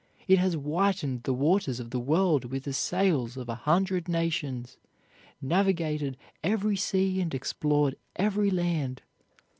It 0.27 0.39
has 0.39 0.55
whitened 0.55 1.21
the 1.25 1.33
waters 1.35 1.79
of 1.79 1.91
the 1.91 1.99
world 1.99 2.45
with 2.45 2.63
the 2.63 2.73
sails 2.73 3.37
of 3.37 3.47
a 3.47 3.53
hundred 3.53 4.07
nations, 4.07 4.79
navigated 5.39 6.17
every 6.43 6.75
sea 6.75 7.21
and 7.21 7.31
explored 7.35 7.93
every 8.15 8.49
land. 8.49 9.03